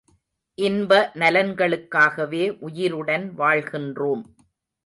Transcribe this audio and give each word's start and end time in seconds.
இன்ப 0.57 1.11
நலன்களுக்காகவே 1.13 2.43
உயிருடன் 2.59 3.27
வாழ்கின்றோம். 3.37 4.23